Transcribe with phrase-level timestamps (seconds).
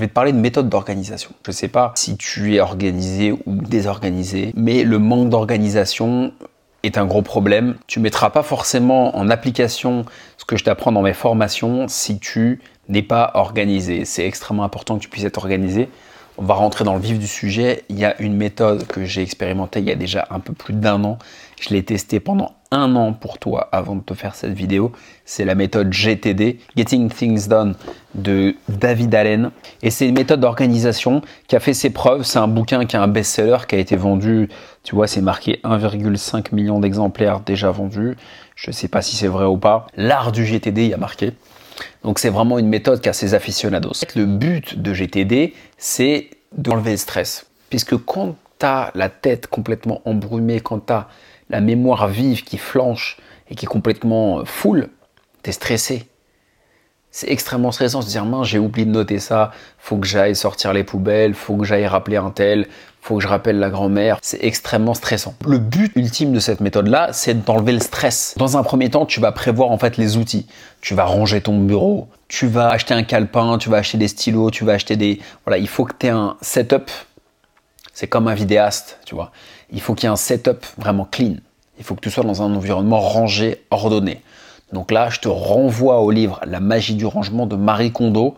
[0.00, 1.32] je vais te parler de méthode d'organisation.
[1.44, 6.32] Je ne sais pas si tu es organisé ou désorganisé, mais le manque d'organisation
[6.82, 7.76] est un gros problème.
[7.86, 10.06] Tu ne mettras pas forcément en application
[10.38, 14.06] ce que je t'apprends dans mes formations si tu n'es pas organisé.
[14.06, 15.90] C'est extrêmement important que tu puisses être organisé.
[16.38, 17.84] On va rentrer dans le vif du sujet.
[17.88, 20.74] Il y a une méthode que j'ai expérimentée il y a déjà un peu plus
[20.74, 21.18] d'un an.
[21.60, 24.92] Je l'ai testée pendant un an pour toi avant de te faire cette vidéo.
[25.24, 27.74] C'est la méthode GTD, Getting Things Done
[28.14, 29.50] de David Allen.
[29.82, 32.22] Et c'est une méthode d'organisation qui a fait ses preuves.
[32.22, 34.48] C'est un bouquin qui est un best-seller qui a été vendu,
[34.82, 38.16] tu vois, c'est marqué 1,5 million d'exemplaires déjà vendus.
[38.54, 39.86] Je ne sais pas si c'est vrai ou pas.
[39.96, 41.32] L'art du GTD y a marqué.
[42.04, 43.92] Donc c'est vraiment une méthode qui a ses aficionados.
[44.14, 47.46] Le but de GTD, c'est d'enlever le stress.
[47.68, 51.08] Puisque quand tu as la tête complètement embrumée, quand tu as
[51.48, 54.88] la mémoire vive qui flanche et qui est complètement full,
[55.42, 56.06] tu es stressé.
[57.12, 60.36] C'est extrêmement stressant de se dire, mince, j'ai oublié de noter ça, faut que j'aille
[60.36, 62.68] sortir les poubelles, faut que j'aille rappeler un tel,
[63.00, 64.18] faut que je rappelle la grand-mère.
[64.22, 65.34] C'est extrêmement stressant.
[65.46, 68.34] Le but ultime de cette méthode-là, c'est d'enlever le stress.
[68.36, 70.46] Dans un premier temps, tu vas prévoir en fait les outils.
[70.80, 74.50] Tu vas ranger ton bureau, tu vas acheter un calepin, tu vas acheter des stylos,
[74.50, 75.20] tu vas acheter des...
[75.44, 76.90] Voilà, il faut que tu aies un setup.
[77.92, 79.30] C'est comme un vidéaste, tu vois.
[79.72, 81.36] Il faut qu'il y ait un setup vraiment clean.
[81.78, 84.22] Il faut que tu sois dans un environnement rangé, ordonné.
[84.72, 88.36] Donc là, je te renvoie au livre La magie du rangement de Marie Kondo.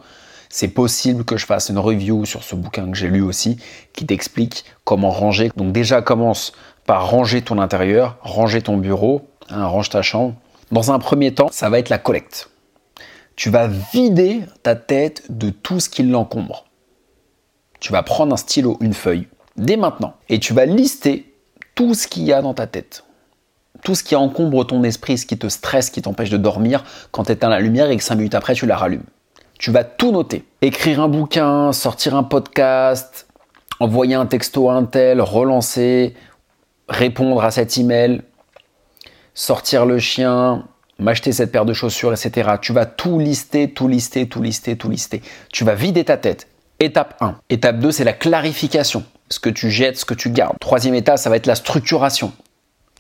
[0.55, 3.57] C'est possible que je fasse une review sur ce bouquin que j'ai lu aussi,
[3.95, 5.51] qui t'explique comment ranger.
[5.57, 6.53] Donc déjà, commence
[6.85, 10.35] par ranger ton intérieur, ranger ton bureau, hein, range ta chambre.
[10.71, 12.51] Dans un premier temps, ça va être la collecte.
[13.35, 16.67] Tu vas vider ta tête de tout ce qui l'encombre.
[17.81, 21.35] Tu vas prendre un stylo, une feuille, dès maintenant, et tu vas lister
[21.75, 23.05] tout ce qu'il y a dans ta tête
[23.83, 27.25] tout ce qui encombre ton esprit, ce qui te stresse, qui t'empêche de dormir quand
[27.25, 29.03] tu éteins la lumière et que 5 minutes après tu la rallumes.
[29.63, 30.45] Tu vas tout noter.
[30.61, 33.29] Écrire un bouquin, sortir un podcast,
[33.79, 36.17] envoyer un texto à un tel, relancer,
[36.89, 38.23] répondre à cet email,
[39.35, 40.65] sortir le chien,
[40.99, 42.57] m'acheter cette paire de chaussures, etc.
[42.61, 45.23] Tu vas tout lister, tout lister, tout lister, tout lister.
[45.53, 46.49] Tu vas vider ta tête.
[46.81, 47.37] Étape 1.
[47.49, 49.05] Étape 2, c'est la clarification.
[49.29, 50.57] Ce que tu jettes, ce que tu gardes.
[50.59, 52.33] Troisième étape, ça va être la structuration.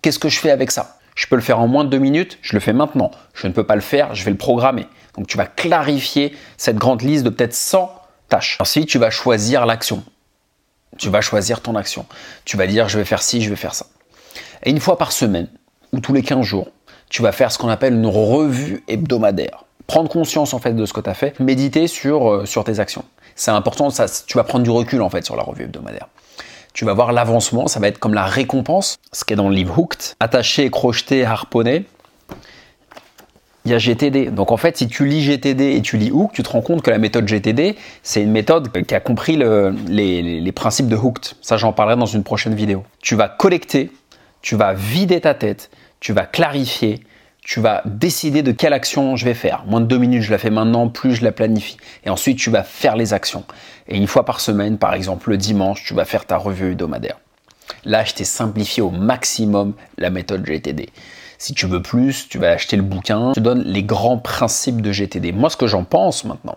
[0.00, 1.00] Qu'est-ce que je fais avec ça?
[1.16, 3.10] Je peux le faire en moins de deux minutes, je le fais maintenant.
[3.34, 4.86] Je ne peux pas le faire, je vais le programmer.
[5.16, 7.92] Donc tu vas clarifier cette grande liste de peut-être 100
[8.28, 8.56] tâches.
[8.60, 10.02] Ensuite, tu vas choisir l'action.
[10.98, 12.06] Tu vas choisir ton action.
[12.44, 13.86] Tu vas dire je vais faire ci, je vais faire ça.
[14.62, 15.48] Et une fois par semaine,
[15.92, 16.68] ou tous les 15 jours,
[17.10, 19.64] tu vas faire ce qu'on appelle une revue hebdomadaire.
[19.86, 22.80] Prendre conscience en fait de ce que tu as fait, méditer sur, euh, sur tes
[22.80, 23.04] actions.
[23.34, 26.08] C'est important, ça, tu vas prendre du recul en fait sur la revue hebdomadaire
[26.72, 29.54] tu vas voir l'avancement, ça va être comme la récompense, ce qui est dans le
[29.54, 31.84] livre Hooked, attaché, crocheté, harponné.
[33.64, 34.30] Il y a GTD.
[34.30, 36.82] Donc en fait, si tu lis GTD et tu lis Hooked, tu te rends compte
[36.82, 41.36] que la méthode GTD, c'est une méthode qui a compris les, les principes de Hooked.
[41.40, 42.84] Ça, j'en parlerai dans une prochaine vidéo.
[43.00, 43.92] Tu vas collecter,
[44.40, 45.70] tu vas vider ta tête,
[46.00, 47.04] tu vas clarifier,
[47.42, 49.64] tu vas décider de quelle action je vais faire.
[49.66, 51.76] Moins de deux minutes, je la fais maintenant, plus je la planifie.
[52.04, 53.44] Et ensuite, tu vas faire les actions.
[53.88, 57.18] Et une fois par semaine, par exemple le dimanche, tu vas faire ta revue hebdomadaire.
[57.84, 60.88] Là, je t'ai simplifié au maximum la méthode GTD.
[61.42, 63.30] Si tu veux plus, tu vas acheter le bouquin.
[63.30, 65.32] Je te donne les grands principes de GTD.
[65.32, 66.56] Moi, ce que j'en pense maintenant,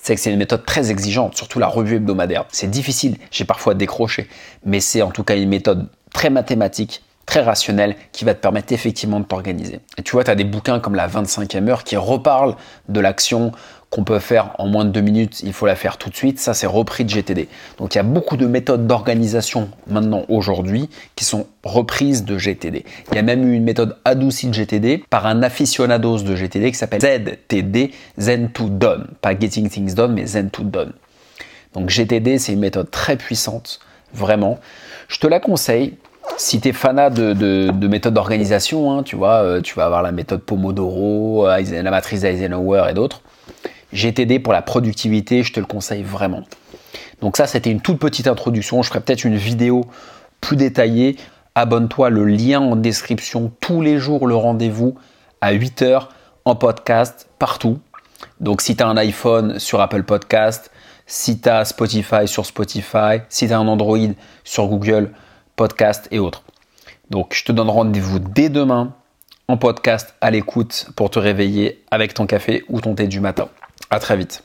[0.00, 2.44] c'est que c'est une méthode très exigeante, surtout la revue hebdomadaire.
[2.52, 4.28] C'est difficile, j'ai parfois décroché,
[4.64, 8.72] mais c'est en tout cas une méthode très mathématique très rationnel qui va te permettre
[8.72, 9.80] effectivement de t'organiser.
[9.98, 12.54] Et tu vois, tu as des bouquins comme la 25e heure qui reparlent
[12.88, 13.50] de l'action
[13.94, 16.40] qu'on peut faire en moins de deux minutes, il faut la faire tout de suite.
[16.40, 17.46] Ça, c'est repris de GTD.
[17.78, 22.84] Donc, il y a beaucoup de méthodes d'organisation maintenant, aujourd'hui, qui sont reprises de GTD.
[23.12, 26.72] Il y a même eu une méthode adoucie de GTD par un aficionados de GTD
[26.72, 29.06] qui s'appelle ZTD, Zen to Done.
[29.20, 30.92] Pas Getting Things Done, mais Zen to Done.
[31.74, 33.78] Donc, GTD, c'est une méthode très puissante,
[34.12, 34.58] vraiment.
[35.06, 35.94] Je te la conseille
[36.36, 40.40] si tu es fanat de, de, méthodes d'organisation, hein, euh, tu vas avoir la méthode
[40.40, 43.20] Pomodoro, la matrice Eisenhower et d'autres.
[43.94, 46.42] GTD pour la productivité, je te le conseille vraiment.
[47.20, 48.82] Donc ça, c'était une toute petite introduction.
[48.82, 49.86] Je ferai peut-être une vidéo
[50.40, 51.16] plus détaillée.
[51.54, 53.52] Abonne-toi, le lien en description.
[53.60, 54.96] Tous les jours, le rendez-vous
[55.40, 56.08] à 8h
[56.44, 57.78] en podcast, partout.
[58.40, 60.70] Donc si tu as un iPhone sur Apple Podcast,
[61.06, 63.98] si tu as Spotify sur Spotify, si tu as un Android
[64.42, 65.12] sur Google
[65.56, 66.42] podcast et autres.
[67.10, 68.94] Donc je te donne rendez-vous dès demain
[69.46, 73.48] en podcast à l'écoute pour te réveiller avec ton café ou ton thé du matin.
[73.94, 74.42] À très vite.